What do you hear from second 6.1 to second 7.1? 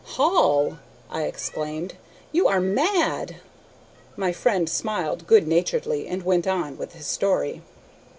went on with his